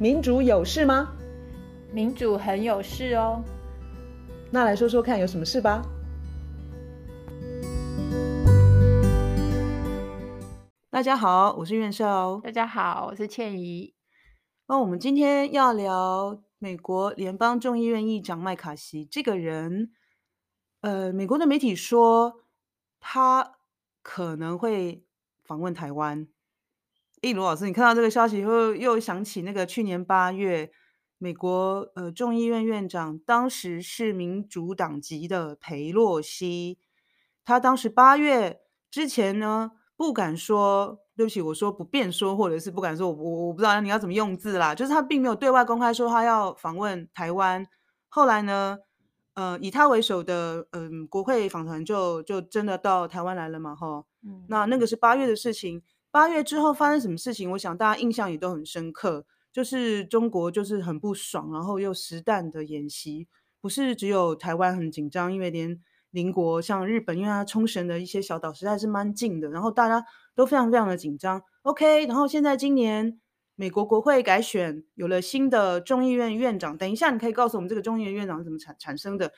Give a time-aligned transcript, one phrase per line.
[0.00, 1.12] 民主有事吗？
[1.92, 3.44] 民主很有事哦。
[4.50, 5.82] 那来说说看，有什么事吧？
[10.88, 12.40] 大家好，我是院少。
[12.42, 13.94] 大家好，我是倩怡。
[14.68, 19.92] 那我们今天要聊美国联邦众议院议长麦卡锡这个人。
[20.80, 22.40] 呃，美国的媒体说
[23.00, 23.58] 他
[24.00, 25.04] 可能会
[25.44, 26.26] 访问台湾。
[27.22, 30.70] 诶，罗老师，你看到这个消息以后，又想起那个去年八月，
[31.18, 36.78] 美国呃众议院院长当时是民主党籍的裴洛西，
[37.44, 47.66] 他当时八月之前呢，不敢说，对不起，我说不便说，或者是不敢说，我我不知道你要怎么用字啦，就是他并没有对外公开说他要访问台湾。
[48.08, 48.78] 后来呢，
[49.34, 55.82] 呃，以他为首的嗯、呃、国会访团就就真的到台湾来了嘛，哈，嗯，那那个是八月的事情。
[56.10, 57.50] 八月之后发生什么事情？
[57.52, 63.28] 我想大家印象也都很深刻，就是中国就是很不爽，然后又实弹的演习，
[63.60, 65.80] 不是只有台湾很紧张，因为连
[66.10, 71.40] 邻国像日本，因为它冲绳的一些小岛实在是蛮近的，然后大家都非常非常的紧张。
[71.62, 73.20] OK，然后现在今年
[73.54, 76.76] 美国国会改选，有了新的众议院院长。
[76.76, 79.32] 等一下，你可以告诉我们这个众议院院长是怎么产产生的？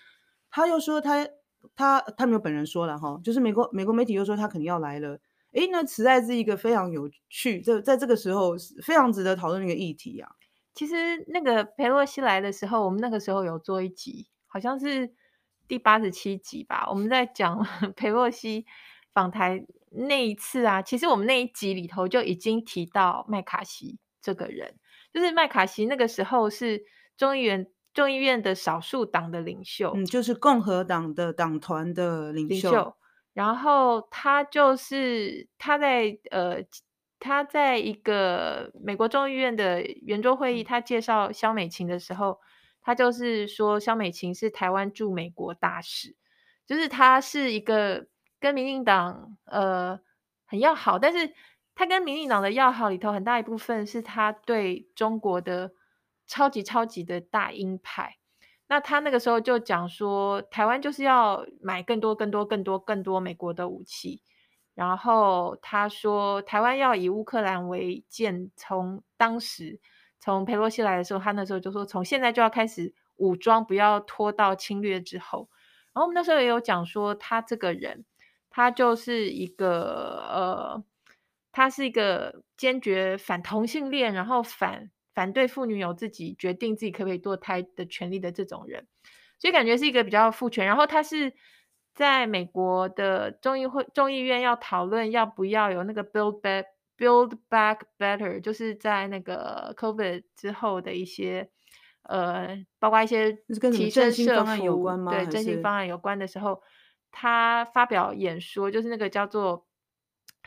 [0.50, 1.28] 他又说他
[1.76, 5.18] 他他没有本人说了哈，就是美国美国媒体又说他肯定要来了。
[5.52, 10.30] 诶，那实在是一个非常有趣，这在这个时候非常值得讨论的一个议题啊。
[10.74, 15.12] 其实那个裴洛西来的时候，我们那个时候有做一集，好像是
[15.68, 16.86] 第八十七集吧。
[16.88, 18.64] 我们在讲 裴洛西
[19.12, 24.76] 访台那一次啊，其实我们那一集里头就已经提到麦卡锡这个人，
[25.12, 26.82] 就是麦卡锡那个时候是
[27.18, 32.70] 众议院众议院的少数党的领袖，嗯，就是共和党的党团的领袖。
[32.70, 32.96] 领袖
[33.32, 36.58] 然后他就是他在呃，
[37.18, 42.40] 他在一个美国众议院的圆桌会议，他介绍肖美琴的时候，
[42.82, 46.14] 他就是说肖美琴是台湾驻美国大使，
[46.66, 48.06] 就是他是一个
[48.38, 49.98] 跟民进党呃
[50.44, 51.32] 很要好，但是
[51.74, 55.72] 他跟民进党的要好里头很大一部分是他对中国的
[56.26, 58.18] 超级超级的大鹰派。
[58.72, 64.22] 那他那个时候就讲说，台湾就是要买更多、更多、更多、更多美国的武器。
[64.74, 68.50] 然后他说，台湾要以乌克兰为鉴。
[68.56, 69.78] 从当时
[70.18, 75.50] 从裴洛西来的时候，他那时候就说，从现在就要开始武装，不要拖到侵略之后。
[75.92, 78.06] 然后我们那时候也有讲说，他这个人，
[78.48, 80.82] 他就是一个呃，
[81.52, 84.90] 他是一个坚决反同性恋，然后反。
[85.14, 88.86] 反对妇女有自己决定自己可不可以堕胎的权利的这种人，
[89.38, 90.66] 所以感觉是一个比较父权。
[90.66, 91.32] 然后他是
[91.94, 96.64] 在美国的众议会众议院要讨论要不要有那个 Build Back
[96.96, 101.50] Build Back Better，就是在那个 COVID 之后的一些
[102.04, 103.32] 呃，包括一些
[103.72, 105.12] 提升社福有关吗？
[105.12, 106.62] 对，振兴方案有关的时候，
[107.10, 109.66] 他发表演说，就是那个叫做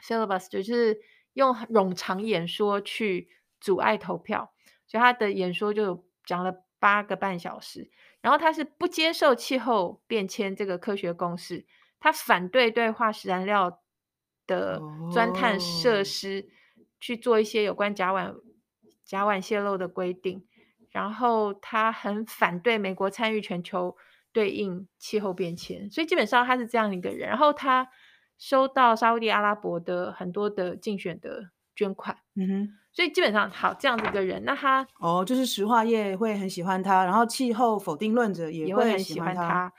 [0.01, 0.99] Syllabus，就是
[1.33, 4.53] 用冗长演说去阻碍投票。
[4.87, 7.89] 所以他的演说就讲了八个半小时，
[8.21, 11.65] 然后他是不接受气候变迁这个科学公式，
[11.99, 13.81] 他反对对化石燃料
[14.47, 14.79] 的
[15.11, 16.47] 钻探设施
[16.99, 18.35] 去做一些有关甲烷
[19.03, 20.45] 甲烷泄漏的规定，
[20.91, 23.95] 然后他很反对美国参与全球
[24.31, 27.27] 对应气候变迁，所以基本上他是这样一个人。
[27.27, 27.87] 然后他
[28.37, 32.69] 收到沙乌地阿拉伯的很多的竞选的捐款，嗯哼。
[32.91, 39.69] 所以基本上好这样子一个人，那他哦，就是石化业会很喜欢他，然后气候否定论者也会很喜欢他。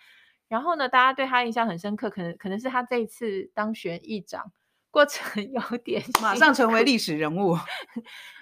[0.49, 4.53] 然后呢，大家对他印象很深刻，可能可能是他这一次当选议长
[4.91, 7.57] 过程 有点马上成为历史人物。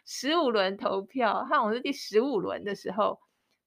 [0.05, 3.21] 十五轮投票，他好像是第十五轮的时候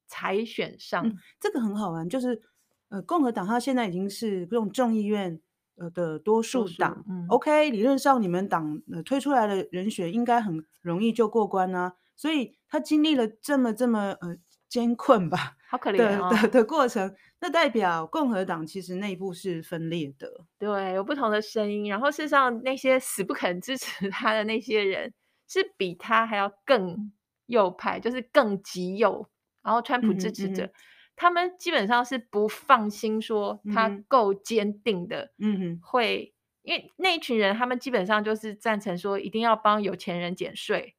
[0.08, 2.42] 才选上，嗯，这个很好玩，就是
[2.90, 5.40] 呃，共和党他现在已经是这种众议院。
[5.78, 14.36] 呃的多数党，嗯，OK，理论上你们党呃推出来的人选应该很容易就过关啊，所以他经历了这么这么呃
[14.68, 25.14] 艰困吧，好可怜哦的的，的过程，那代表共和党其实内部是分裂的，对，有不同的声音，然后事实上那些死不肯支持他的那些人
[25.48, 27.12] 是比他还要更
[27.46, 29.30] 右派，就是更极右，
[29.64, 30.64] 然后川普支持者。
[30.66, 30.74] 嗯
[31.18, 40.96] 他们基本上是不放心，说他够坚定的，嗯哼，会，因为那一群人，他们基本上就是赞成说一定要帮有钱人减税，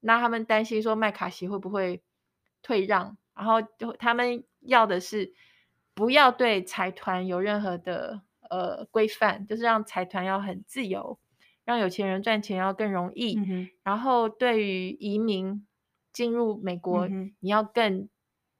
[0.00, 2.02] 那他们担心说麦卡锡会不会
[2.60, 5.32] 退让，然后就他们要的是
[5.94, 8.20] 不要对财团有任何的
[8.50, 11.18] 呃规范，就是让财团要很自由，
[11.64, 15.64] 让有钱人赚钱要更容易，嗯哼，然后对于移民。
[16.12, 18.08] 进入美国，嗯，你要更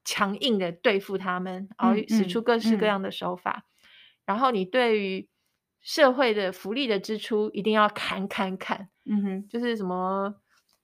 [0.05, 3.51] 强硬的对付他们，然后使出各式各样的手法。
[3.51, 3.89] 嗯嗯嗯、
[4.27, 5.29] 然后你对于
[5.81, 10.35] 社会的福利的支出一定要砍砍砍，嗯哼，就是什么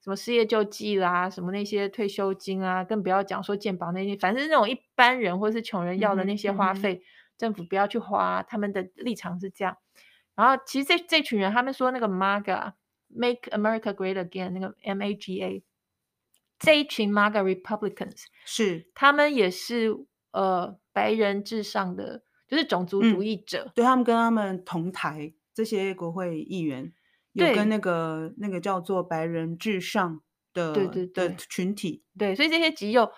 [0.03, 7.03] 什么失业救济啦，什么那些退休金啊，更不要讲说健保那些，反正那种一般人或是穷人要的那些花费，
[7.37, 8.43] 政府不要去花。
[8.43, 9.77] 他们的立场是这样。
[10.35, 15.63] 然后其实这这群人，他们说那个 MAGA，Make America Great Again，那个 M A G A，
[16.59, 19.95] 这一群 MAGA Republicans 是他们也是
[20.33, 23.65] 呃白人至上的，就是种族主义者。
[23.67, 26.93] 嗯、对他们跟他们同台这些国会议员，
[27.33, 30.21] 有跟那个那个叫做白人至上
[30.53, 32.05] 的对对对的群体。
[32.19, 33.11] 对，所以这些极右，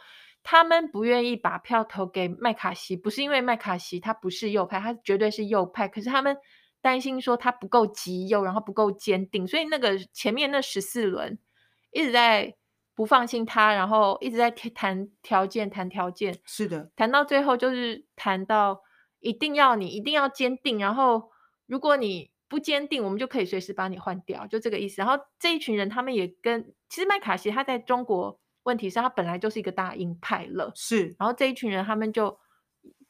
[0.42, 6.36] 他们不愿意把票投给麦卡锡，不是因为麦卡锡他不是右派，他绝对是右派，可是他们。
[6.80, 11.36] 担心说他不够极右，然后不够坚定，所以那个前面那十四轮
[11.90, 12.54] 一直在
[12.98, 16.36] 不放心他，然后一直在谈条件，谈条件。
[16.44, 18.82] 是的，谈到最后就是谈到
[19.20, 21.30] 一定要你一定要坚定，然后
[21.66, 25.00] 如果你不坚定，我们就可以随时把你换掉，就这个意思。
[25.00, 31.14] 然后这一群人他们也跟其实麦卡锡他在中国问题上他本来就是一个大鹰派了，是。
[31.20, 32.36] 然后这一群人他们就。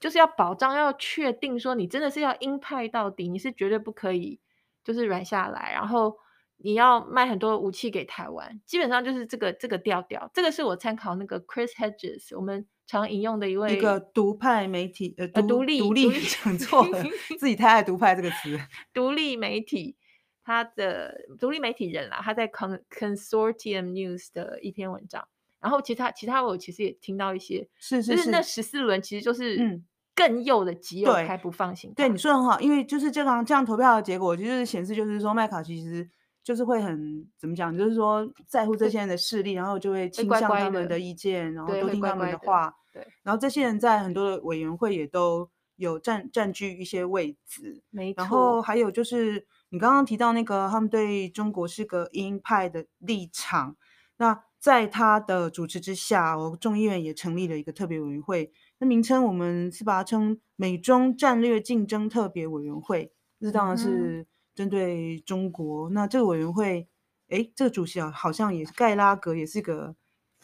[0.01, 4.41] 就是要保障，要确定说你真的是要鹰派到底，你是绝对不可以
[4.85, 6.17] 就是软下来，然后
[6.59, 10.31] 你要卖很多武器给台湾，基本上就是这个这个调调。
[10.35, 17.03] 这个是我参考那个 Chris Hedges，我们常引用的一位一个独派媒体呃独，独立独立讲错了，
[17.39, 18.59] 自己太爱独派这个词，
[18.93, 19.97] 独立媒体
[20.43, 25.27] 他的独立媒体人啦，他在 Con Consortium News 的一篇文章。
[25.61, 29.81] 然后其他其他我其实也听到一些，是是是，就是那十四轮其实就是
[30.15, 31.93] 更右的极右还不放心。
[31.97, 36.09] 对，你说的很好，因为就是这样这样投票的结果，就是显示就是说麦卡锡其实
[36.49, 42.75] 就是会很怎么讲，就是说在乎这些人的势力，然后就会倾向他们的意见，然后都听他们的话。
[42.91, 47.83] 对，然后这些人在很多的委员会也都有占占据一些位置。
[47.91, 48.23] 没错。
[48.23, 53.77] 然后还有就是你刚刚提到那个他们对中国是个鹰派的立场，
[54.17, 54.45] 那。
[54.61, 58.51] 在他的主持之下，我众议院也成立了一个特别委员会。
[58.81, 63.13] 那名称我们是把它称美中战略竞争特别委员会。
[63.39, 64.27] 这当然是
[64.59, 65.89] 针对中国。
[65.89, 66.89] 嗯、那这个委员会，
[67.29, 69.95] 哎，这个主席啊，好像也是盖拉格，也是个，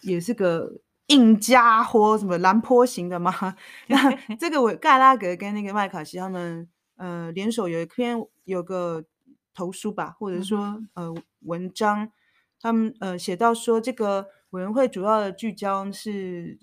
[0.02, 3.32] 也是个硬家伙，什么蓝坡型的吗？
[3.88, 9.04] 那这个委盖拉格跟那个麦卡锡他们，呃，联手有一篇有个
[9.52, 12.12] 投书吧，或者说、嗯、呃文章。
[12.60, 16.56] 他们呃写到说，这个委员会主要的聚焦是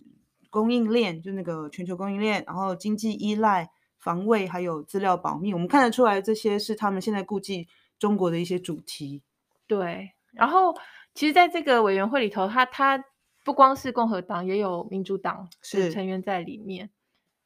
[0.50, 3.70] 供应链，就那个全球供应链，然后经济依赖、
[4.02, 5.54] 防卫还有资料保密。
[5.54, 9.22] 我们看得出来，这些是他们现在顾忌中国的一些主题。
[9.68, 10.76] 对，然后
[11.14, 13.02] 其实在这个委员会里头，他他
[13.46, 16.90] 不光是共和党，也有民主党是成员在里面。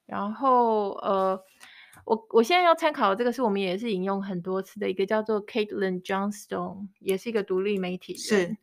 [0.07, 1.43] 然后呃。
[2.03, 8.21] 我我现在要参考的这个是我们也是引用很多次的一个叫做 Caitlin Johnstone，也是一个独立媒体人。
[8.21, 8.57] 是，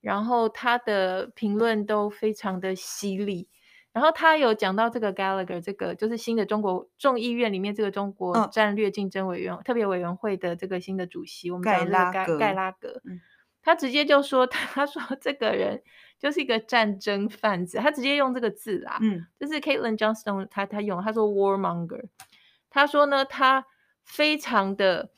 [0.00, 3.48] 然后他的评论都非常的犀利。
[3.94, 13.00] 然后他有讲到这个 Gallagher，这个就是新的中国众议院里面这个中国战略竞争委员、嗯、特别委员会的这个新的主席，我们叫盖盖盖拉格。
[13.04, 13.20] 嗯、
[13.62, 15.80] 他直接就说， 他说这个人
[16.18, 18.98] 就是一个战争贩子，他直接用这个字啦。
[19.00, 22.06] 嗯，就是 Caitlin Johnstone，他他用他说 warmonger。
[22.68, 23.64] 他说呢，他
[24.02, 25.10] 非常的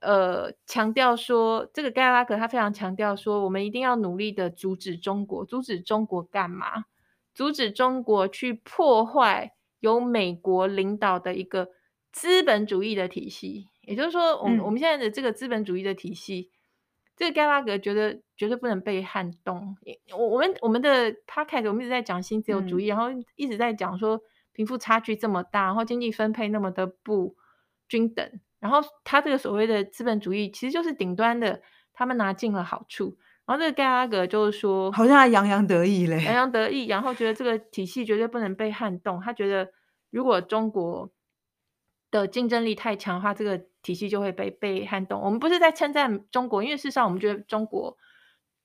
[0.00, 6.86] 呃强调说，这个盖拉格他非常强调说，我们一定要努力的阻止中国，阻止中国干嘛？
[7.34, 11.70] 阻止中国去破坏由美国领导的一个
[12.12, 13.68] 资本主义的体系。
[13.82, 16.50] 也就是说，我们、嗯、我们现在的这个资本主义的体系，
[17.16, 19.76] 这个盖拉格觉得绝对不能被撼动。
[20.16, 24.20] 我我们我们的 podcast 我们一直在讲新自由主义，嗯、然后一直在讲说。
[24.56, 27.34] 贫富差距这么大，然后经济分配那么的不
[27.88, 31.60] 均等，然后他这个所谓的资本主义其实就是顶端的，
[31.92, 33.18] 他们拿尽了好处。
[33.46, 39.20] 然后这个盖拉格就是说，好像还洋洋得意嘞，洋洋得意，然后觉得这个体系绝对不能被撼动。
[39.20, 39.70] 他觉得
[40.10, 41.10] 如果中国
[42.10, 45.20] 的竞争力太强的话，这个体系就会被被撼动。
[45.20, 47.96] 我们不是在称赞中国，因为事实上我们觉得中国，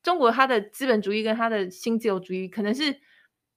[0.02, 3.00] 中国它的资本主义跟它的新自由主义可能是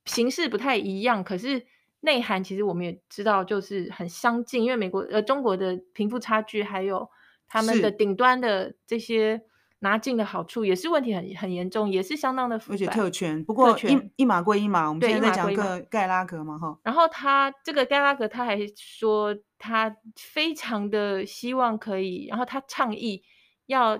[0.04, 1.66] 形式不太一样，可是。
[2.04, 7.08] 内涵其实我们也知道，就是很相近，因为美国呃中国的贫富差距，还有
[7.46, 9.40] 他们的顶端的这些
[9.82, 12.74] 拿进的好处，也是问题很很严重，也是相当的复杂。
[12.74, 16.78] 而且特权，不过一权一码归一码，我们现在在讲个盖拉格嘛哈。
[16.82, 23.22] 然后他这个盖拉格他还说，他非常的希望可以，然后他倡议
[23.66, 23.98] 要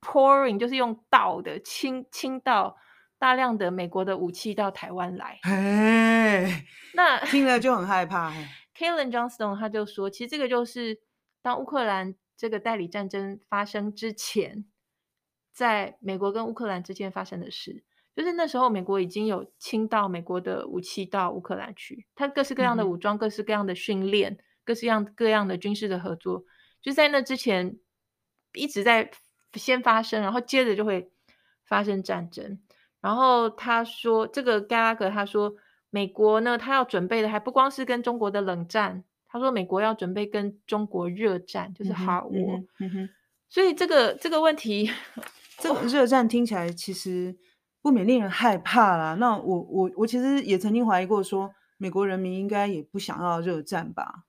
[0.00, 2.76] pouring，就是用倒的倾倾倒
[3.18, 5.40] 大量的美国的武器到台湾来。
[5.42, 8.32] 嘿，那听了就很害怕。
[8.78, 11.00] Kaylin Johnstone 他就说，其实这个就是
[11.42, 14.64] 当乌克兰这个代理战争发生之前，
[15.54, 17.82] 在美国跟乌克兰之间发生的事，
[18.14, 26.44] 就是那时候美国已经有倾倒美国的武器到乌克兰去，它各式各样的武装、嗯、各式各样的训练、各式各样各样的军事的合作，
[26.82, 27.78] 就在那之前
[28.52, 29.10] 一直在
[29.54, 31.10] 先发生，然后接着就会
[31.64, 32.58] 发生战争。
[33.00, 35.54] 然后他说，这个盖拉格他说。
[35.90, 43.08] 美国呢，他要准备的还不光是跟中国的冷战，他说美国要准备跟中国热战，就是嗯嗯、
[43.48, 44.90] 所以这个这个问题，
[45.58, 47.36] 这个热战听起来其实
[47.82, 49.14] 不免令人害怕啦。
[49.14, 54.24] 那我我我其实也曾经怀疑过说，说美国人民应该也不想要热战吧？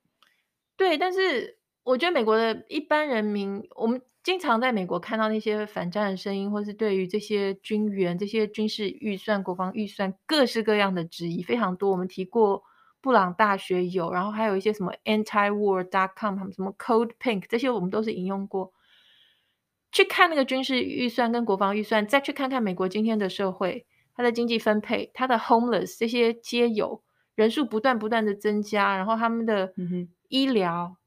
[0.77, 4.01] 对，但是我觉得美国的一般人民，我们。
[4.25, 11.91] 经常在美国看到那些反战的声音，或是对于这些军援、这些军事预算、国防预算各式各样的质疑非常多。
[11.91, 12.63] 我们提过
[13.01, 18.73] 布朗大学有，然后还有一些什么 antiwar.com，他们什么 Code Pink，这些我们都是引用过。
[19.95, 27.01] 去看那个军事预算跟国防预算，再去看看美国今天的社会，它的经济分配，它的 homeless 这些街友
[27.35, 29.73] 人数不断不断的增加，然后他们的
[30.27, 30.97] 医疗，嗯、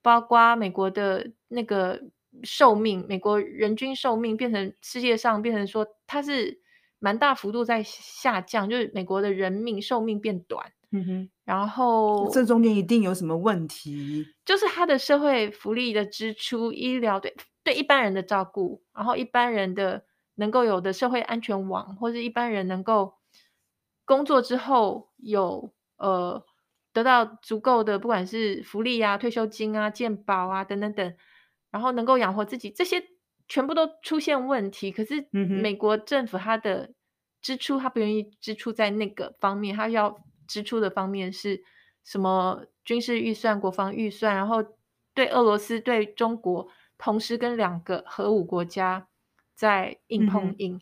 [0.00, 2.00] 包括美国的那个。
[2.44, 6.60] 寿命，美国人均寿命变成世界上变成说它是
[7.00, 10.64] 蛮大幅度在下降，就是美国的人命寿命变短。
[10.92, 17.34] 嗯哼，然后这中间一定有什么问题，就是他的社会福利的支出、医疗对
[17.68, 20.06] 对一般人的照顾，然后一般人的
[20.36, 23.18] 能够有的社会安全网，或者一般人能够
[24.06, 26.42] 工作之后有呃
[26.94, 31.14] 得到足够的不管是福利啊、退休金啊、健保啊等等等。
[31.70, 33.04] 然后能够养活自己，这些
[33.46, 34.90] 全部都出现问题。
[34.90, 36.94] 可是美国政府它的
[37.42, 41.62] 支出，它不愿意支出在那个方面，它要支出的方面是
[42.02, 42.64] 什么？
[42.86, 44.64] 军事预算、国防预算，然后
[45.12, 46.66] 对俄罗斯、对中国，
[46.98, 49.08] 同时跟两个核武国家
[49.54, 50.74] 在硬碰硬。
[50.74, 50.80] 嗯、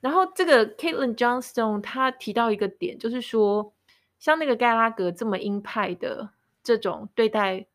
[0.00, 3.72] 然后这个 Caitlin Johnstone 他提到一个点，就是说，
[4.18, 6.30] 像那个盖拉格这么鹰派的
[6.62, 7.66] 这种对待。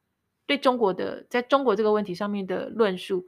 [0.48, 3.26] 对中国的，在中国这个问题上面的论述，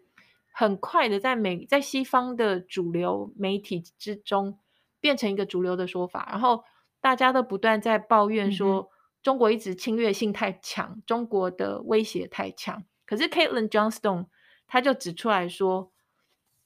[0.51, 4.59] 很快的在美在西方的主流媒体之中
[4.99, 6.65] 变成一个主流的说法，然后
[6.99, 8.89] 大家都不断在抱怨说
[9.21, 12.83] 中国一直侵略性太强，中国的威胁太强。
[13.05, 14.25] 可是 Caitlin Johnstone
[14.73, 15.91] 他就指出来说，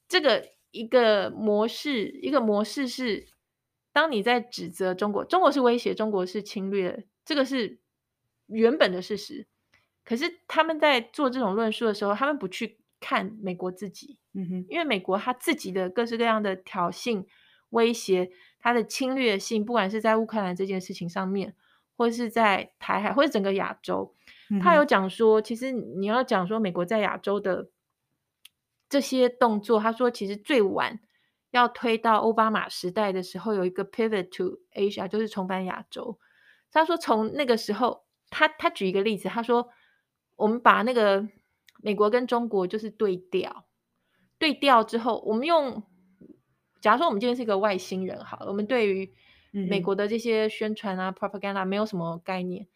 [0.08, 3.28] 这个一个模式，一个模式是，
[3.92, 7.80] 当你在指责中国，中国是威胁，中国是侵略，这个是
[8.46, 9.46] 原本的事实。
[10.06, 17.26] 可是他们在做这种论述的时候，他们不去看美国自己，嗯哼，因为美国他自己的各式各样的挑衅、
[17.72, 21.54] 威胁，他的侵略性，不管是在乌克兰这件事情上面，
[21.98, 24.16] 或是在台海，或者整个亚洲，
[24.64, 27.68] 他有讲说，其实你要讲说美国在亚洲的
[28.90, 31.00] 这些动作，他说其实最晚
[31.52, 36.20] 要推到奥巴马时代的时候，有一个 pivot to Asia，就是重返亚洲。
[36.72, 39.70] 他说从那个时候，他他举一个例子，他说。
[40.40, 41.28] 我们把那个
[41.82, 43.66] 美国跟中国就是对调，
[44.38, 45.82] 对调之后，我们用，
[46.80, 49.12] 假如说我们今天是一个外星人，好了，我们对于
[49.52, 52.68] 美国的这些宣传啊、嗯、propaganda 没有什么概念。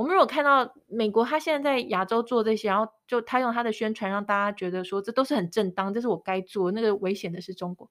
[0.00, 6.72] 我们如果看到美国他现在在亚洲做这些，然后就他用他的宣传让大家觉得说这都是很正当，这是我该做。
[6.72, 7.90] 那个危险的是中国。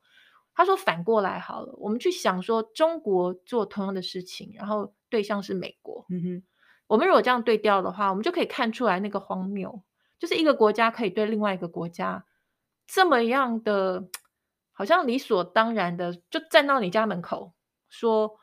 [0.55, 6.07] 他说反过来好了，我们去想说中国做同样的事情，然后对象是美国。
[6.09, 6.43] 嗯哼。
[6.87, 9.83] 我们如果这样对调的话，我们就可以看出来那个荒谬，
[10.17, 12.25] 就是一个国家可以对另外一个国家
[12.87, 14.09] 这么样的，
[14.71, 17.53] 好像理所当然的就站到你家门口，
[17.87, 18.39] 说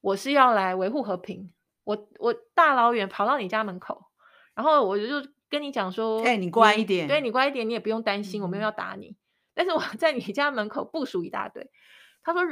[0.00, 1.50] 我是要来维护和平，
[1.88, 4.04] 我我大老远跑到你家门口，
[4.54, 5.06] 然后我就
[5.48, 9.16] 跟你讲说，哎，你乖一点，对，你乖一点，你也不用担心，我没有要打你，
[9.54, 11.70] 但是我 在你家门口部署一大堆。
[12.22, 12.42] 他说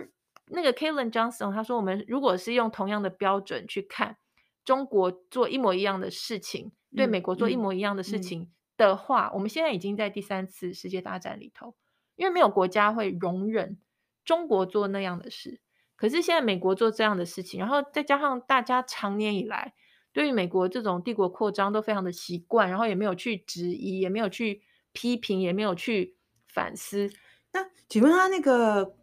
[0.47, 4.17] 那个 Caitlin Johnstone，他说我们如果是用同样的标准去看。
[4.65, 11.77] 中国做一模一样的事情，嗯、对美国做一模一样的事情的话，我们现在已经在第三次世界大战里头，
[12.17, 13.79] 因为没有国家会容忍
[14.25, 15.61] 中国做那样的事。
[15.97, 19.75] 可是现在美国做这样的事情，然后再加上大家常年以来
[20.13, 24.63] 对于美国这种帝国扩张都非常的习惯，然后也没有去质疑，也没有去
[24.93, 27.11] 批评，也没有去反思。
[27.53, 28.95] 那请问他那个？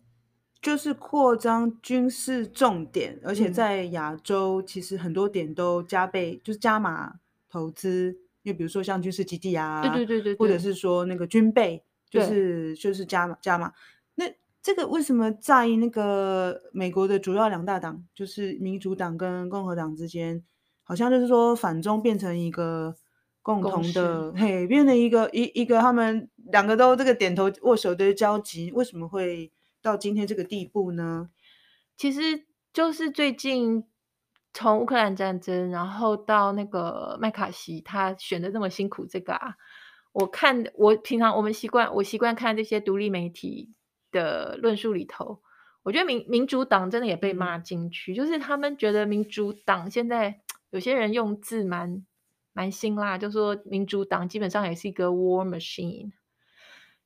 [0.63, 7.15] 就是扩张军事重点，而且在亚洲，其实很多点都加倍，就是加码
[7.49, 8.17] 投资。
[8.45, 13.73] 就比如说像军事基地啊，对对对对，或者是说那个军备，就是就是加码加码。
[14.15, 14.23] 那
[14.63, 20.41] 这个为什么在那个美国的主要两大党，就是民主党跟共和党之间，
[20.83, 22.95] 好像就是说反中变成一个
[23.41, 29.51] 共同的，嘿，变成一个一一个他们两个都这个点头握手的交集，为什么会
[29.81, 31.29] 到今天这个地步呢？
[31.97, 33.83] 其实就是最近
[34.53, 39.55] 从乌克兰战争，然后到那个麦卡锡他选的这么辛苦，这个啊，
[40.13, 43.73] 我看我平常我们习惯我习惯看这些独立媒体。
[44.13, 45.41] 的论述里头，
[45.83, 50.39] 我觉得民民主党真的也被骂进去，就是他们觉得民主党现在
[50.69, 52.05] 有些人用字蛮
[52.53, 56.11] 蛮辛辣，就说民主党基本上也是一个 war machine。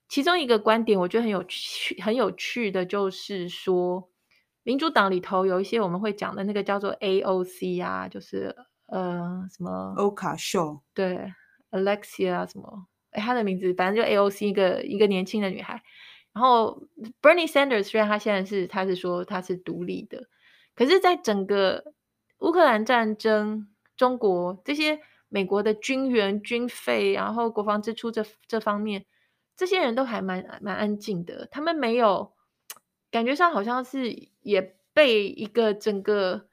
[0.08, 4.10] 其中一个观点我觉得很有趣，很有趣的就是说，
[4.64, 8.56] 民主党里头有一些我们会讲的那个叫做 AOC 啊，就是
[8.88, 11.34] 呃什么欧卡秀，对
[11.72, 15.82] ，Alexia 什么，哎，她的名字反正就 AOC 一个一个年轻的女孩。
[16.38, 16.84] 然后
[17.20, 20.28] ，Bernie Sanders 虽然他现在是他是说他是独立的，
[20.76, 21.96] 可是，在整个
[22.42, 29.08] 乌克兰战争、中国这些美国的军援、军费，然后国防支出这这方面，
[29.56, 31.48] 这些人都还蛮蛮安静的。
[31.50, 32.34] 他们没有
[33.10, 36.48] 感觉上好像是也被一个整个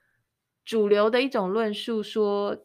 [0.65, 2.57] 主流的一种论述说。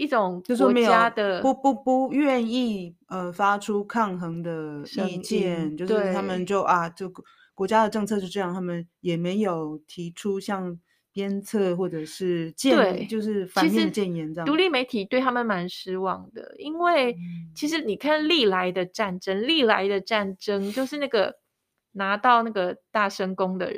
[0.00, 7.12] 一种国家的不不不愿意呃发出抗衡的意见，就是他们就啊，就
[7.54, 10.80] 国家的政策是这样，他们也没有提出像
[11.12, 14.46] 鞭策或者是建，就是反面的谏言这样。
[14.46, 17.14] 独立媒体对他们蛮失望的，因为
[17.54, 21.34] 其实你看历来的战争，历来的战争就是那个
[21.92, 23.74] 拿到那个大声公的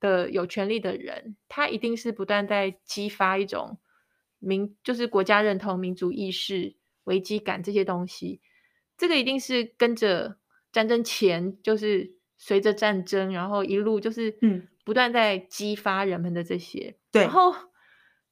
[0.00, 3.78] 的有权利的人，他一定是不断在激发一种。
[4.42, 8.40] 民就是国家认同、民族意识、危机感这些东西，
[8.98, 10.36] 这个一定是跟着
[10.72, 16.96] 战争前，就是随着战争，然后一路就是嗯，不断在激发人们的这些。
[17.12, 17.54] 对、嗯，然后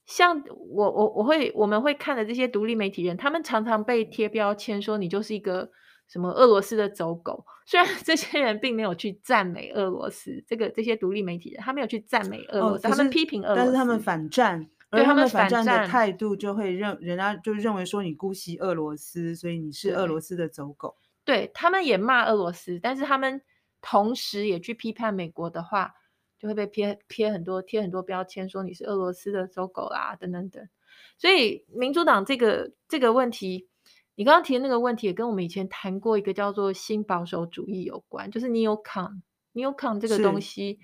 [0.05, 5.71] 像我我我会我们会看的这些独立媒体人，他们常常被贴标签说你就是一个
[6.09, 7.47] 什么俄罗斯的走狗。
[7.67, 14.69] 虽然 这些人并没有去赞美俄罗斯，这个这些独立媒体人他没有去赞美俄罗斯，哦、他们批评俄罗斯，但是他们反战。
[14.91, 20.97] 而他们反战的态度就会认人家就认为说你姑息俄罗斯，所以你是俄罗斯的走狗。
[21.25, 23.41] 对，对他们也骂俄罗斯，但是他们
[23.81, 25.95] 同时也去批判美国的话，
[26.41, 30.69] 就会被贴贴很多贴很多标签，说你是俄罗斯的走狗啦，等等等。
[31.17, 33.69] 所以民主党这个这个问题，
[34.17, 39.21] 你刚刚提的那个问题也跟我们以前谈过一个叫做新保守主义有关，就是 Neocon
[39.55, 40.81] Neocon 这个东西，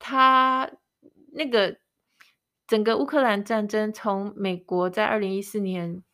[0.00, 0.68] 它
[1.32, 1.76] 那个。
[2.70, 6.04] 整个乌克兰战争从美国在二零一四年，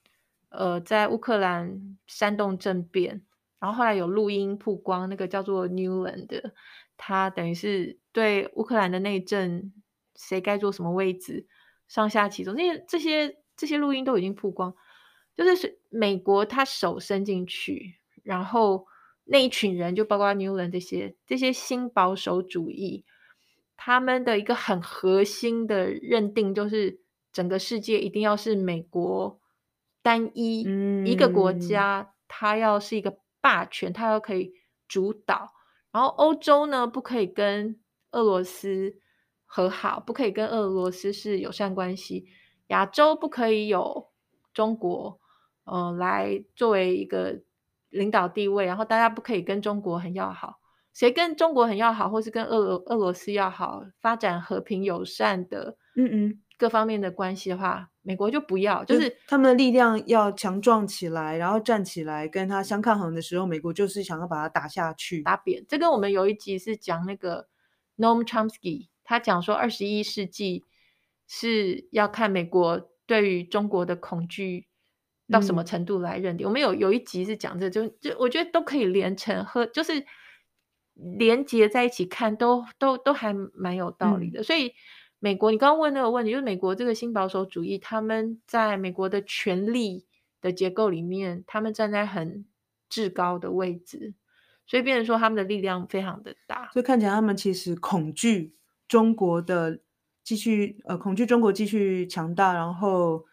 [0.49, 3.21] 呃，在乌克兰煽动政变，
[3.59, 6.55] 然后后来有录音曝光，那个叫做 Newland 的，
[6.97, 9.71] 他等于是对乌克兰的内政，
[10.15, 11.47] 谁该坐什么位置，
[11.89, 14.75] 上下其手，那这些这些录音都已经曝光，
[15.37, 18.87] 就是美国他手伸进去，然后
[19.25, 23.05] 那一群人就包括 Newland 这些这些新保守主义。
[23.77, 27.01] 他们的一个很核心的认定就是，
[27.33, 29.41] 整个世界一定要是美国
[30.03, 30.63] 单一
[31.05, 34.55] 一个国家，它要是一个霸权，它要可以
[34.89, 35.53] 主导。
[35.93, 37.79] 然后欧洲呢，不可以跟
[38.13, 38.97] 俄罗斯
[39.45, 42.27] 和好，不可以跟俄罗斯是友善关系。
[42.69, 44.09] 亚洲不可以有
[44.53, 45.21] 中国，
[45.65, 47.43] 呃，来作为一个
[47.91, 50.59] 领导地位，然后大家不可以跟中国很要好。
[50.97, 65.63] 谁跟中国很要好，或是跟俄罗俄罗斯要好，发展和平友善的，嗯嗯，各方面的关系的话，美国就不要，就是他们的力量要强壮起来，然后站起来跟他相抗衡的时候，美国就是想要把他打下去，打扁。
[65.69, 67.47] 这跟我们有一集是讲那个
[67.99, 70.65] Noam Chomsky，他讲说二十一世纪
[71.29, 74.67] 是要看美国对于中国的恐惧
[75.31, 76.47] 到什么程度来认定。
[76.47, 80.03] 嗯、我们有有一集是讲这个，就就我觉得都可以连成和就是。
[81.19, 84.73] 连接在一起看都都都还蛮有道理的，嗯、所以
[85.19, 90.07] 美国，你刚刚问那个问题，就是美国这个新保守主义，他们在美国的权力
[90.41, 92.47] 的结构里面，他们站在很
[92.89, 94.15] 至高的位置，
[94.67, 98.55] 所以变成说他们的力量非常的大，所以看起来他们其实恐惧
[98.89, 99.81] 中国的
[100.25, 103.27] 继续呃恐惧中国继续强大，然后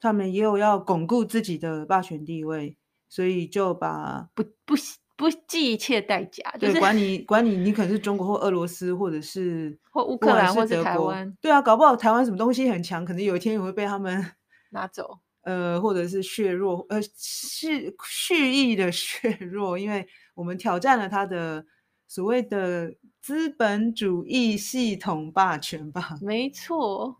[0.00, 2.76] 他们也有要巩固自己的霸权地位，
[3.08, 4.74] 所以就把不不。
[5.16, 11.36] 不计一切代价，就是管你管你，你可能是中国或俄罗斯，或者是 或乌克兰，或者台湾。
[11.40, 14.32] 对啊，搞不好台湾什么东西很强，可能有一天也会被他们
[14.70, 15.18] 拿走。
[15.42, 21.64] 呃，或者是削弱，呃，是蓄意的 削弱，因为我们挑战了他的
[22.08, 26.18] 所谓的资本主义系统霸权吧。
[26.20, 27.16] 没错，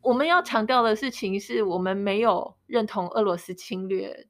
[0.00, 4.28] 我们要强调的事情是我们没有认同俄罗斯侵略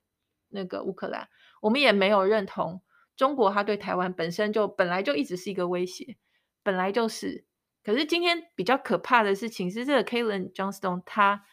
[0.49, 1.29] 那个乌克兰，
[1.61, 2.83] 我们也没有认同
[3.19, 6.17] 中国，它对台湾本身就本来就一直是一个威胁，
[6.63, 7.45] 本来就是。
[7.83, 11.45] 可是今天比较可怕的事情是，这个 Kaelen Johnstone 他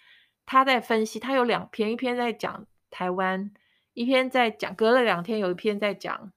[0.45, 3.51] 他在分析，他有两篇，一篇在讲台湾，
[3.93, 6.31] 一篇在讲，隔了两天有一篇在讲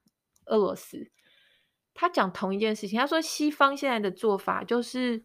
[0.47, 1.11] 俄罗斯。
[1.93, 5.25] 他讲同一件事情，他说西方现在的做法就是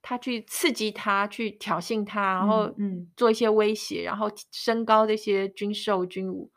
[0.00, 6.52] 他去刺激他，去挑衅他，然后嗯做一些威胁，然后升高这些军售军武，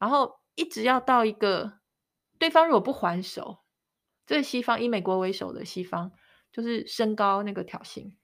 [0.00, 1.74] 然后一直要到一个
[2.44, 3.64] 对方如果不还手，
[4.26, 6.12] 这西方以美国为首的西方。
[6.54, 8.14] 就是升高那个挑衅，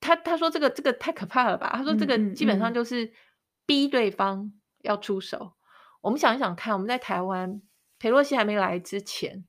[0.00, 1.72] 他他说这个这个太可怕了吧？
[1.74, 3.10] 他说这个基本上就是
[3.64, 5.38] 逼对方要出手。
[5.38, 7.62] 嗯嗯嗯、我们想一想看，我们在台湾，
[7.98, 9.46] 裴洛西还没来之前，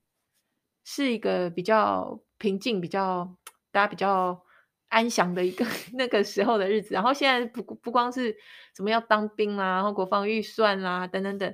[0.86, 3.36] 是一个比较平静、比较
[3.70, 4.46] 大家比较
[4.88, 5.66] 安详的一个
[6.00, 6.94] 那个时候的日子。
[6.94, 8.34] 然后现在不不光是
[8.74, 11.54] 什么要当兵啦、啊，然后国防预算啦、啊、等等等，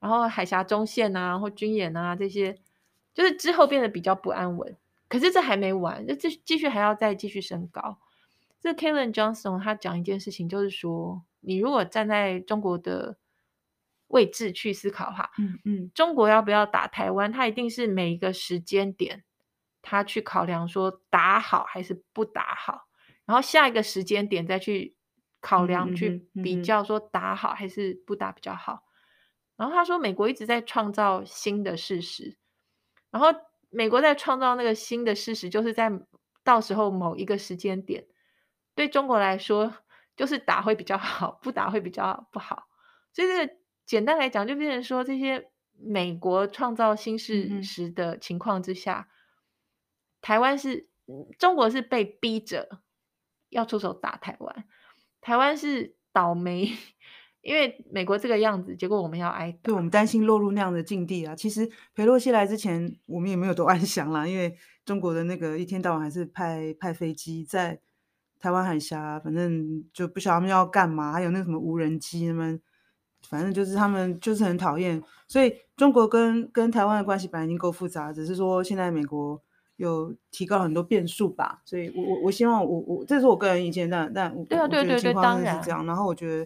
[0.00, 2.56] 然后海峡中线啊，然后军演啊这些，
[3.14, 4.76] 就是之后变得比较不安稳。
[5.08, 7.98] 可是这还没完，就继继续还要再继续升高。
[8.60, 13.16] 这 Kaelen Johnstone 他讲一件事情，就是说，你如果站在中国的
[14.08, 19.22] 位置去思考哈，嗯嗯，中国要不要打台湾，他一定是每一个时间点，
[19.82, 22.88] 他去考量说打好还是不打好，
[23.24, 24.96] 然后下一个时间点再去
[25.40, 28.82] 考量去比较说打好还是不打比较好。
[29.56, 32.36] 然后他说，美国一直在创造新的事实，
[33.10, 33.28] 然后。
[33.68, 35.90] 美国在创造那个新的事实，就是在
[36.44, 38.06] 到时候某一个时间点，
[38.76, 39.74] 对中国来说，
[40.16, 42.68] 就是打会比较好，不打会比较不好。
[43.12, 49.12] 所以这个简单来讲，就变成说，这些美国创造新事实的情况之下，嗯、
[50.22, 50.88] 台湾是
[51.38, 52.80] 中国是被逼着
[53.50, 54.64] 要出手打台湾，
[55.20, 56.70] 台湾是倒霉。
[57.46, 61.32] 因为美国这个样子，结果我们要挨打，对，我们担心落入那样的境地啊。
[61.36, 64.52] 其实裴洛西来之前，我们也没有多 安详啦，因为
[64.84, 67.78] 中国的那个一天到晚还是派派飞机在
[68.40, 71.12] 台湾海峡，反正就不晓得他们要干嘛。
[71.12, 72.60] 还有那什么无人机，他们
[73.28, 75.00] 反正就是他们就是很讨厌。
[75.28, 79.40] 所以中国跟跟台湾的关系本来已经够复杂，只是说现在美国
[79.76, 81.62] 有提高很多变数吧。
[81.64, 85.86] 所以我我我希望我我这是我个人意见，但但对啊对对对，当然是这样。
[85.86, 86.44] 然后我觉得。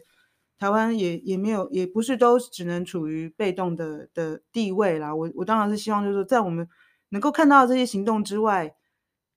[0.61, 5.15] 台湾也也没有，也不是都只能处于被动的的地位啦。
[5.15, 6.69] 我我当然是希望，就是说，在我们
[7.09, 8.75] 能够看到这些行动之外，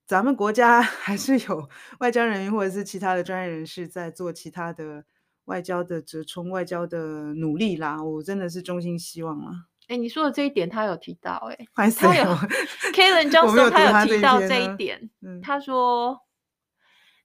[0.06, 1.66] 咱们国家 还是有
[2.00, 5.06] 外交人员或者是其他的专业人士在做其他的
[5.46, 8.04] 外交的折冲、外交的努力啦。
[8.04, 9.64] 我真的是衷心希望啦。
[9.88, 12.22] 哎，你说的这一点，他有提到、欸，哎，他有
[12.92, 16.20] ，Kaelen Johnstone 他有提到这一点，嗯、他说。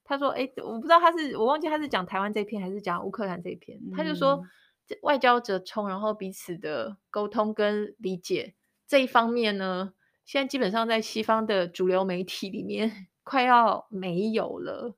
[0.10, 3.78] 他说：“哎，我不知道他是，我忘记他是讲台湾这篇还是讲乌克兰这篇。
[3.78, 4.42] 嗯、他就说，
[5.04, 8.56] 外交折冲，然后彼此的沟通跟理解
[8.88, 9.94] 这一方面呢，
[10.26, 14.96] 现在基本上在西方的主流媒体里面 快要没有了。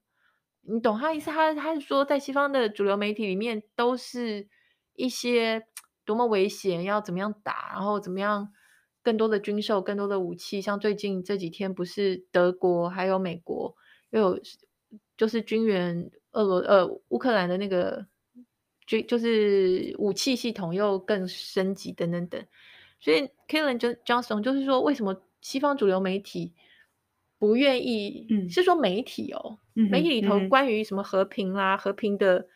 [0.61, 1.29] 你懂他意思？
[1.29, 4.47] 他他是说，在西方的主流媒体里面，都是
[4.93, 5.67] 一些
[6.05, 8.53] 多么危险，要怎么样打，然后怎么样
[9.03, 10.61] 更多的军售、更多的武器。
[10.61, 13.75] 像最近这几天，不是德国还有美国
[14.11, 14.39] 又有。”
[15.21, 18.03] 就是军援俄罗呃乌克兰的那个
[18.87, 22.43] 军，就是武器系统又更升级等等等，
[22.99, 26.55] 所以 Kaelen Johnstone 就是说，为什么西方主流媒体
[27.37, 28.25] 不愿意？
[28.31, 32.47] 嗯，是说媒体哦，嗯、媒体里头关于什么和平啦、啊、嗯、和平的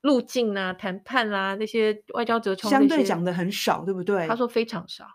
[0.00, 4.26] 路径啊、谈判啦、啊、那些外交折冲，相对讲的很少，对不对？
[4.26, 5.06] 他说非常少。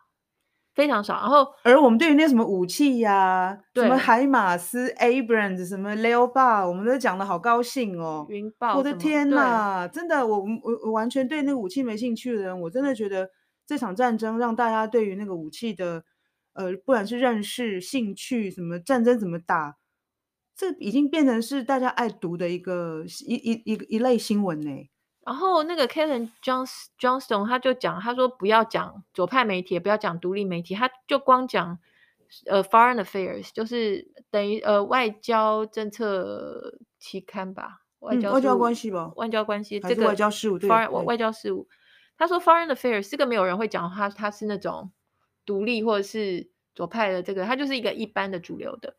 [0.76, 8.26] 非常少，然后而我们对于那什么武器呀、啊，什么海马斯、Abrams、什么 Leopard，我们都讲的好高兴哦。
[8.30, 13.30] 云豹，我的天呐，真的，我我我完全对那个武器没兴趣的人，我真的觉得
[13.66, 16.04] 这场战争让大家对于那个武器的，
[16.54, 19.78] 呃，不管是认识、兴趣，什么战争怎么打，
[20.58, 24.70] 这已经变成是大家爱读的一个一一一一,一类新闻呢。
[25.26, 31.80] 然后那个 Kaelen Johnstone 他就讲，他说不要讲左派媒体，也不要讲独立媒体，他就光讲
[32.46, 41.68] 呃 Foreign Affairs，就是等于呃外交政策期刊吧，外交、嗯、外交关系吧，外交关系这个外交事务对 Foreign 外交事务。
[42.18, 44.92] 他说 Foreign Affairs 这个没有人会讲他，他是那种
[45.44, 48.96] 独立或者是左派的这个，他就是一个一般的主流的。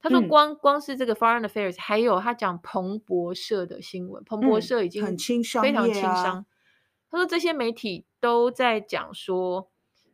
[0.00, 6.36] 他说光：“光、嗯、光是这个 Foreign Affairs，还有他讲彭博社的新闻，彭博社已经很轻伤非常轻商。
[6.36, 6.46] 嗯啊、
[7.10, 9.70] 他说这些媒体都在讲说，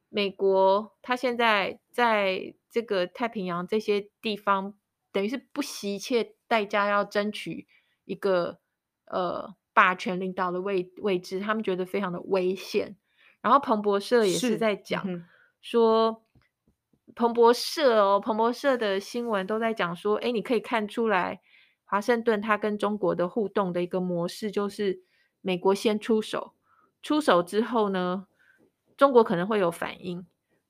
[0.09, 4.75] 美国他现在在这个太平洋这些地方，
[5.13, 7.67] 等于是不惜一切代价要争取
[8.05, 8.61] 一个
[9.07, 12.97] 呃霸权领导的位位置，他们觉得非常的危险。
[13.43, 15.27] 然后彭博社也是在讲嗯、
[15.61, 16.24] 说，
[17.15, 21.41] 彭博社哦，彭博社的新闻都在讲说，哎，你可以看出来，
[21.85, 25.03] 华盛顿他跟中国的互动的一个模式就是
[25.41, 26.55] 美国先出手，
[27.03, 28.27] 出手之后呢，
[28.97, 30.27] 中国可能会有反应，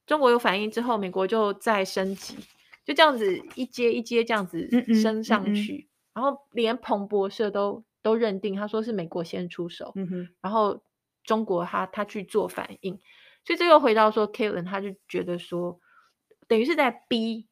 [0.07, 2.37] 中国有反应之后，美国就再升级，
[2.85, 4.68] 就这样子一阶一阶这样子
[5.01, 5.79] 升上去，嗯嗯嗯。
[5.79, 10.83] 嗯、然后连彭博社都都认定他说是美国先出手，嗯、然后
[11.23, 12.99] 中国他他去做反应，
[13.44, 15.81] 所以这又回到说，Kalen 他就觉得说，
[16.49, 17.49] 等于是在逼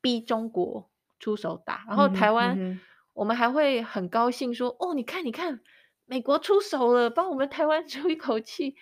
[0.00, 2.80] 逼中国出手打，然后台湾、嗯、
[3.14, 5.60] 我们还会很高兴说，哦，你看你看，
[6.04, 8.76] 美国出手了，帮我们台湾 出一口气。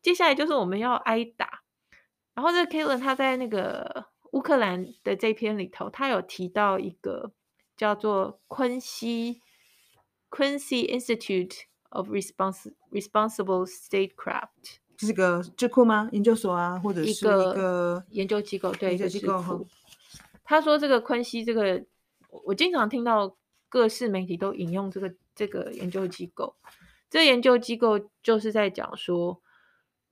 [0.00, 1.62] 接下来就是我们要挨打，
[2.34, 7.32] 然后这个 Kalen 他在那个乌克兰的这篇里头，他有提到一个
[7.76, 9.42] 叫做昆西
[10.30, 16.10] Quincy Institute of Respons Responsible Statecraft，这是个智库吗？
[16.12, 18.70] 研究所啊，或者是一个，一个研究机构？
[18.72, 19.66] 对，研究机构。
[20.44, 21.82] 他说这个昆西这个，
[22.44, 23.34] 我经常听到
[23.70, 26.56] 各式媒体都引用这个这个研究机构，
[27.08, 29.40] 这个研究机构就是在讲说。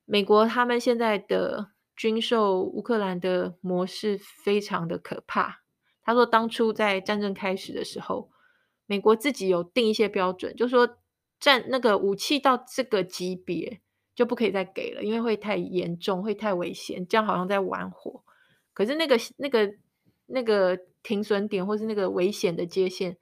[0.09, 5.63] 美国他们现在的军售乌克兰的模式非常的可怕。
[6.05, 8.31] 他说，当初在战争开始的时候，
[8.87, 10.99] 美国自己有定一些标准，就说
[11.41, 13.81] 战那个武器到这个级别
[14.17, 18.25] 就不可以再给了，因为会太严重，会太危险，这样好像在玩火。
[18.73, 19.75] 可是那个那个
[20.27, 23.17] 那个停损点或是那个危险的界限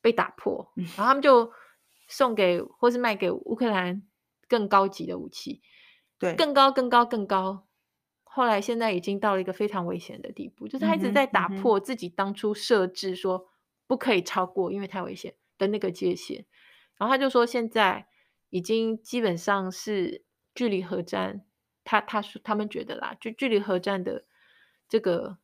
[0.00, 1.50] 被打破，然后他们就
[2.06, 4.02] 送给或是卖给乌克兰
[4.46, 5.62] 更高级的武器。
[6.18, 7.66] 对，更高、更高、更高。
[8.22, 13.48] 后来现在已经到了一个非常危险的地步，就是他一直在打破自己当初设置说
[13.86, 16.44] 不可以超过，因为太危险的那个界限。
[16.96, 18.06] 然后他就说，现在
[18.50, 20.22] 已经基本上是
[20.54, 21.44] 距离核战，
[21.84, 24.24] 他他说他们觉得啦，就距离核战的
[24.88, 25.38] 这个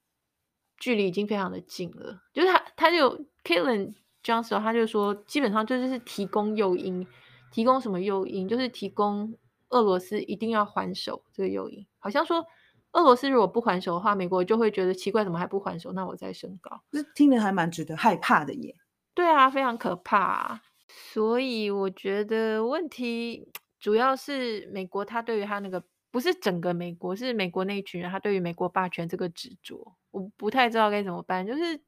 [0.78, 2.22] 距离已经非常的近了。
[2.32, 7.06] 就是他他就 Kalen Johnson，他就说，基本上就是提供诱因，
[7.50, 9.34] 提供什么诱因，就是提供。
[9.72, 12.44] 俄罗斯一定要还手，这个诱因好像说，
[12.90, 15.92] 俄罗斯如果不还手的话，美国就会觉得奇怪，怎么还不还手？
[15.92, 18.74] 那我再升高，这听着还蛮值得害怕的耶。
[19.14, 20.62] 对啊，非常可怕啊。
[20.88, 31.46] 所以我觉得问题主要是美国，他对于他那个不是整个美国，是美国那一群人，他对于美国霸权这个执着，我不太知道该怎么办。
[31.46, 31.80] 就是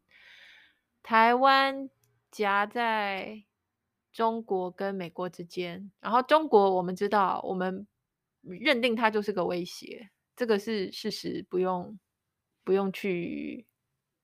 [1.03, 1.89] 台湾
[2.31, 3.45] 夹在。
[4.13, 7.87] 中国跟美国之间，然后中国我们知道，我们
[8.43, 11.99] 认定它就是个威胁，这个是事实，不用
[12.63, 13.67] 不用去，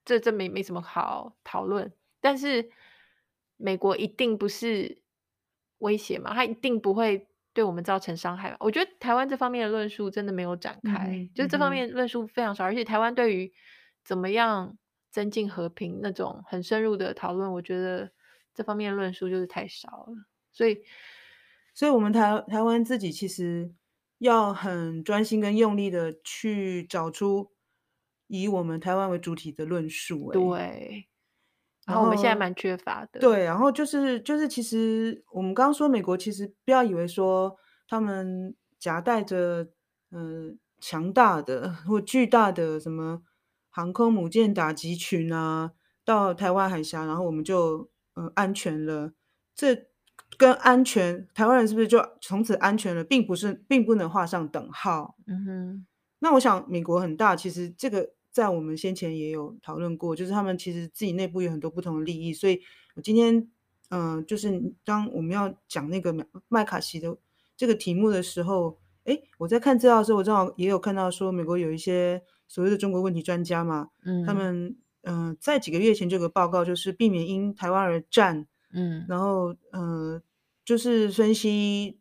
[0.04, 1.90] 这这没没什么好讨论。
[2.20, 2.70] 但是
[3.56, 5.00] 美国一定不是
[5.78, 8.56] 威胁嘛，它一定不会对我们造成伤害吧。
[8.60, 13.52] 我觉得台湾这方面的论述真的没有展开，就是这方面论述非常少，而且台湾对于
[14.04, 14.76] 怎么样
[15.10, 18.10] 增进和平那种很深入的讨论，我觉得。
[18.54, 20.82] 这方面论述就是太少了，所以，
[21.74, 23.72] 所以我们台台湾自己其实
[24.18, 27.52] 要很专心跟用力的去找出
[28.26, 30.32] 以我们台湾为主体的论述。
[30.32, 31.06] 对，
[31.88, 33.18] 然后我们现在蛮缺乏的。
[33.18, 37.56] 对，然后就是就是，其实我们刚刚说美国，其实不要以为说
[37.88, 39.68] 他们夹带着
[40.10, 43.22] 嗯、呃、强大的或巨大的什么
[43.70, 45.72] 航空母舰打击群啊，
[46.04, 47.90] 到台湾海峡，然后我们就。
[48.20, 49.12] 嗯，安全了，
[49.54, 49.86] 这
[50.36, 55.14] 跟安全，台湾人是不是就从此安全了，并不是，并不能画上等号。
[55.28, 55.86] 嗯哼，
[56.18, 62.60] 那我想美国很大，其实这个在我们先前也有讨论过，就是他们其实自己内部有很多不同的利益，所以
[62.94, 63.36] 我今天，
[63.88, 66.14] 嗯、呃，就是当我们要讲那个
[66.46, 67.18] 麦卡锡的
[67.56, 74.76] 这个题目的时候，哎，我在看资料的时候，我正好也有看到说，美国有一些所谓的中国问题专家嘛，嗯，他们。
[75.02, 78.46] 嗯、呃，在几个月前就有个报告，就是避免因台湾而战。
[78.72, 80.20] 嗯，然后呃，
[80.64, 81.98] 就是分析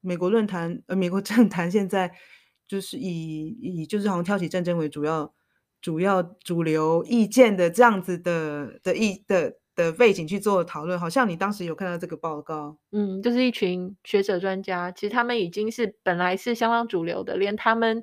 [0.00, 2.12] 美国论坛呃，美国政坛现在
[2.66, 5.32] 就是以以就是好像挑起战争为主要
[5.84, 10.98] 主要主流意见的这样子的的意的的背景去做讨论。
[10.98, 12.78] 好像你当时有看到这个报告？
[12.90, 18.02] 嗯，就是一群学者专家，其实他们已经是本来是相当主流的，连他们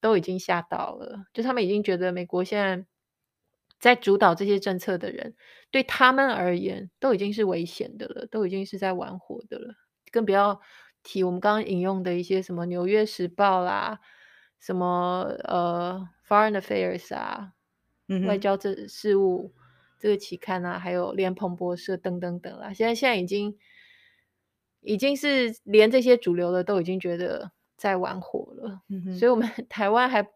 [0.00, 2.84] 都已经吓到了，就他们已经觉得美国现在。
[3.78, 5.34] 在主导这些政策的人，
[5.70, 9.72] 对他们而言都已经是危险的了，都已经是在玩火的了。
[10.12, 10.60] 更不要
[11.02, 13.98] 提我们刚刚引用的一些什么《纽约时报》啦、
[14.60, 17.54] 什么呃 Foreign Affairs 啊，
[18.08, 19.52] 嗯、外交这事务
[19.98, 23.58] 这个期刊啊，还有连彭博社等等等啦，现在现在已经
[24.82, 28.82] 已经是连这些主流的都已经觉得在玩火了。
[28.88, 30.26] 嗯、所以我们 台湾还，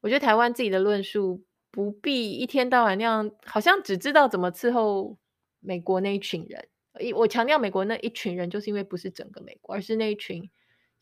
[0.00, 5.16] 我觉得台湾自己的论述不必一天到晚那样，好像只知道怎么伺候
[5.60, 6.68] 美国那一群人。
[7.16, 10.48] 我强调美国那一群人，就是因为不是整个美国，而是那一群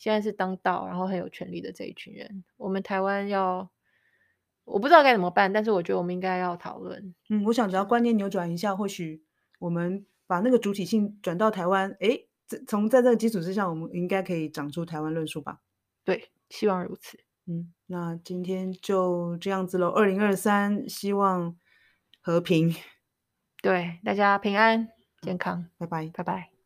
[0.03, 2.43] 现在是当道，然后很有权力的这一群人。
[2.57, 3.71] 我们台湾要，
[4.65, 7.15] 我不知道该怎么办，但是我觉得我们应该要讨论。
[7.29, 9.23] 嗯，我想只要观念扭转一下，或许
[9.61, 12.27] 我们把那个主体性转到台湾，诶，
[12.67, 15.61] 从在这个基础之上，我们应该可以长出台湾论述吧？
[16.03, 17.21] 对，希望如此。
[17.47, 19.91] 嗯，那今天就这样子喽。
[19.91, 21.57] 二零二三，希望
[22.21, 22.75] 和平，
[23.63, 24.89] 对大家平安。
[25.21, 26.52] 健康，拜拜，拜拜。